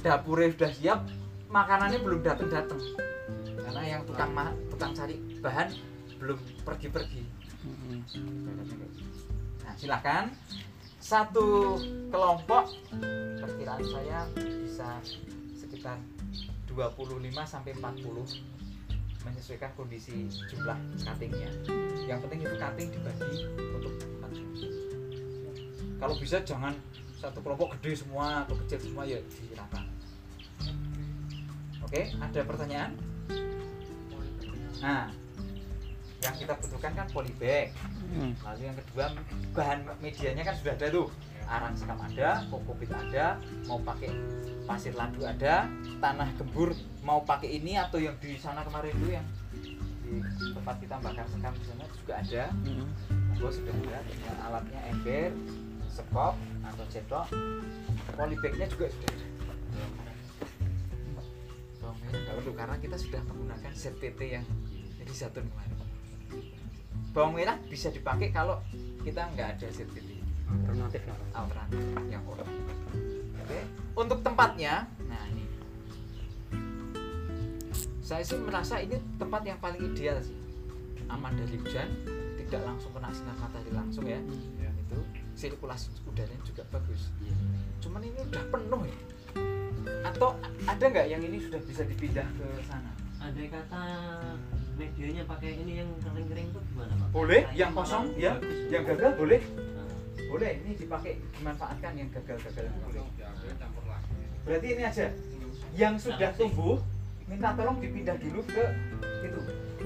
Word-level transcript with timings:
dapurnya 0.00 0.52
sudah 0.56 0.70
siap 0.72 1.00
makanannya 1.50 1.98
belum 2.00 2.20
datang 2.24 2.48
datang 2.48 2.80
karena 3.60 3.82
yang 3.84 4.02
tukang 4.08 4.30
ma- 4.32 4.56
tukang 4.72 4.92
cari 4.96 5.20
bahan 5.44 5.68
belum 6.20 6.38
pergi 6.64 6.88
pergi 6.88 7.22
nah 9.64 9.74
silakan. 9.76 10.32
Satu 11.00 11.80
kelompok 12.12 12.76
perkiraan 13.40 13.82
saya 13.82 14.28
bisa 14.36 15.00
sekitar 15.56 15.96
25 16.68 17.24
sampai 17.48 17.72
40 17.72 19.24
menyesuaikan 19.24 19.72
kondisi 19.74 20.28
jumlah 20.52 20.76
cuttingnya. 21.00 21.50
Yang 22.04 22.18
penting 22.28 22.40
itu 22.44 22.54
cutting 22.60 22.88
dibagi 22.92 23.36
untuk 23.58 23.94
kalau 26.00 26.16
bisa 26.16 26.40
jangan 26.40 26.72
satu 27.20 27.44
kelompok 27.44 27.76
gede 27.76 28.00
semua 28.00 28.48
atau 28.48 28.56
kecil 28.64 28.80
semua 28.80 29.04
ya 29.04 29.20
dirata 29.20 29.84
oke 31.90 32.02
ada 32.22 32.40
pertanyaan? 32.46 32.94
Nah 34.78 35.10
yang 36.22 36.36
kita 36.38 36.54
butuhkan 36.62 36.92
kan 36.94 37.06
polybag. 37.10 37.74
Lalu 38.46 38.62
yang 38.62 38.76
kedua 38.78 39.06
bahan 39.58 39.78
medianya 39.98 40.46
kan 40.46 40.54
sudah 40.54 40.78
ada 40.78 40.86
tuh. 40.86 41.10
Arang 41.50 41.74
sekam 41.74 41.98
ada 41.98 42.46
kokopit 42.46 42.94
ada 42.94 43.42
mau 43.66 43.82
pakai 43.82 44.14
pasir 44.70 44.94
ladu 44.94 45.26
ada 45.26 45.66
tanah 45.98 46.30
gembur 46.38 46.78
mau 47.02 47.26
pakai 47.26 47.58
ini 47.58 47.74
atau 47.74 47.98
yang 47.98 48.14
di 48.22 48.38
sana 48.38 48.62
kemarin 48.62 48.94
dulu 48.94 49.10
yang 49.10 49.26
di 50.06 50.22
tempat 50.54 50.78
kita 50.78 50.94
bakar 51.02 51.26
sekam 51.26 51.50
di 51.58 51.66
sana 51.66 51.84
juga 51.90 52.12
ada. 52.22 52.44
Gua 53.34 53.50
sudah 53.50 53.74
ada 53.74 54.32
alatnya 54.46 54.80
ember 54.94 55.34
sekop 55.90 56.38
atau 56.62 56.84
cetok. 56.86 57.26
Polybagnya 58.14 58.70
juga 58.70 58.86
sudah 58.94 59.10
ada 59.10 59.26
karena 62.60 62.76
kita 62.76 63.00
sudah 63.00 63.24
menggunakan 63.24 63.72
ZPT 63.72 64.36
yang 64.36 64.44
jadi 65.00 65.12
zatun 65.16 65.48
kemarin. 65.48 65.80
Bawang 67.16 67.32
merah 67.32 67.56
bisa 67.72 67.88
dipakai 67.88 68.28
kalau 68.28 68.60
kita 69.00 69.32
nggak 69.32 69.56
ada 69.56 69.66
ZPT 69.72 70.20
alternatif 70.68 71.00
alternatif 71.32 71.80
yang 72.12 72.20
oke 72.28 72.44
oke 72.44 73.58
untuk 73.96 74.20
tempatnya 74.20 74.84
nah 75.08 75.24
ini. 75.32 75.48
Saya 78.04 78.20
sih 78.28 78.36
merasa 78.36 78.76
ini 78.76 79.00
tempat 79.16 79.40
yang 79.48 79.56
paling 79.56 79.80
ideal 79.80 80.20
sih. 80.20 80.36
Aman 81.08 81.32
dari 81.40 81.56
hujan 81.56 81.88
tidak 82.44 82.60
langsung 82.68 82.92
kena 82.92 83.08
sinar 83.08 83.40
matahari 83.40 83.72
langsung 83.72 84.04
ya. 84.04 84.20
Itu 84.84 85.00
sirkulasi 85.32 85.96
udaranya 86.04 86.44
juga 86.44 86.68
bagus. 86.68 87.08
Cuman 87.80 88.04
ini 88.04 88.20
udah 88.20 88.44
penuh 88.52 88.82
ya. 88.84 89.00
Atau 90.04 90.36
ada 90.70 90.84
nggak 90.86 91.06
yang 91.10 91.22
ini 91.26 91.38
sudah 91.42 91.60
bisa 91.66 91.82
dipindah 91.82 92.26
ke 92.38 92.46
sana? 92.62 92.90
Ada 93.20 93.42
kata 93.52 93.82
medianya 94.78 95.22
pakai 95.26 95.50
ini 95.60 95.82
yang 95.82 95.90
kering-kering 95.98 96.46
itu 96.54 96.60
gimana 96.72 96.92
pak? 96.94 97.08
boleh 97.12 97.42
Kayu 97.44 97.58
yang 97.58 97.70
kosong 97.74 98.04
ya. 98.14 98.32
Bagus. 98.38 98.58
yang 98.70 98.82
gagal 98.86 99.12
boleh. 99.18 99.40
Nah, 99.58 99.88
boleh 100.30 100.50
ini 100.62 100.70
dipakai 100.78 101.12
dimanfaatkan 101.36 101.92
yang 101.98 102.08
gagal-gagal 102.14 102.64
boleh. 102.86 103.02
Berarti 104.46 104.66
ini 104.70 104.82
aja. 104.86 105.06
Yang 105.74 105.94
sudah 106.06 106.30
tumbuh 106.38 106.78
minta 107.26 107.50
tolong 107.58 107.78
dipindah 107.82 108.16
dulu 108.22 108.40
ke 108.46 108.64
itu. 109.26 109.40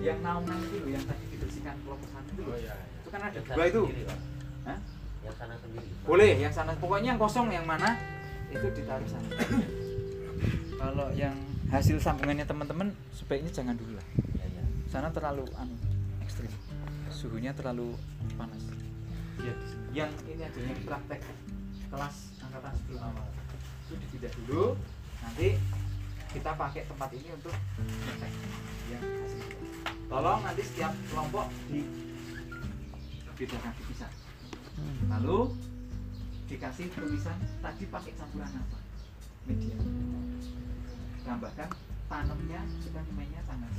Yang 0.00 0.18
naungan 0.24 0.56
itu 0.64 0.76
loh 0.80 0.90
yang 0.96 1.04
tadi 1.04 1.24
dibersihkan 1.28 1.76
kelompok 1.84 2.08
satu 2.08 2.30
itu 2.32 2.42
loh. 2.48 2.56
Itu 2.56 3.08
kan 3.12 3.20
ada. 3.28 3.38
Dua 3.38 3.52
sana 3.52 3.68
itu. 3.68 3.82
sendiri. 3.84 4.02
Hah? 4.64 4.78
yang 5.20 5.36
sana 5.36 5.54
sendiri. 5.60 5.88
Boleh 6.08 6.30
yang 6.40 6.52
sana. 6.56 6.72
Pokoknya 6.80 7.14
yang 7.14 7.20
kosong 7.20 7.52
yang 7.52 7.68
mana 7.68 8.00
itu 8.50 8.66
ditaruh 8.74 9.06
sana 9.06 9.28
kalau 10.80 11.12
yang 11.12 11.36
hasil 11.68 12.00
sambungannya 12.00 12.48
teman-teman 12.48 12.96
sebaiknya 13.12 13.52
jangan 13.52 13.76
dulu 13.76 14.00
lah. 14.00 14.06
Ya, 14.40 14.46
ya. 14.48 14.64
sana 14.88 15.12
terlalu 15.12 15.44
anu 15.60 15.76
ekstrim. 16.24 16.48
Suhunya 17.12 17.52
terlalu 17.52 17.92
panas. 18.40 18.64
Ya 19.44 19.54
yang 19.92 20.10
ini 20.24 20.40
aja 20.40 20.56
yang 20.56 20.80
praktek 20.88 21.20
kelas 21.92 22.16
angkatan 22.40 22.72
sebelum 22.80 23.02
awal 23.12 23.28
itu 23.84 23.92
dipindah 24.00 24.32
dulu. 24.40 24.64
Nanti 25.20 25.60
kita 26.32 26.50
pakai 26.56 26.88
tempat 26.88 27.10
ini 27.12 27.28
untuk 27.36 27.52
ngecek 27.84 28.32
yang 28.88 29.04
hasil. 29.04 29.44
Tolong 30.08 30.40
nanti 30.40 30.62
setiap 30.64 30.92
kelompok 31.12 31.46
di 31.68 31.84
bedakan 33.36 33.72
dipisah 33.72 34.12
lalu 35.08 35.52
dikasih 36.48 36.92
tulisan 36.92 37.36
tadi 37.60 37.84
pakai 37.88 38.12
campuran 38.16 38.52
apa? 38.52 38.78
Media 39.48 39.76
tambahkan 41.24 41.68
tanamnya 42.10 42.60
kita 42.82 43.00
mainnya 43.14 43.42
tanggal 43.46 43.70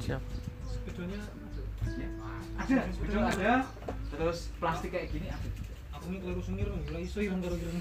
siap. 0.00 0.22
Sebetulnya 0.68 1.20
Ya. 1.80 2.06
ada 2.60 2.92
sebetulnya 2.92 3.28
ada. 3.32 3.52
Terus 4.12 4.38
plastik 4.60 4.92
kayak 4.92 5.08
gini 5.10 5.32
ada. 5.32 5.48
Aku 5.96 6.12
ini 6.12 6.20
keliru 6.20 6.42
sengir 6.44 6.68
nih, 6.68 6.92
lah 6.92 7.00
iso 7.00 7.18
yang 7.24 7.40
karo-karo. 7.40 7.72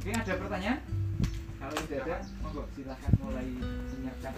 oke 0.00 0.08
ada 0.08 0.32
pertanyaan? 0.40 0.80
Kalau 1.60 1.76
tidak 1.84 2.00
ada 2.08 2.16
monggo 2.40 2.64
silahkan 2.72 3.12
mulai 3.20 3.46
menyiapkan 3.52 4.32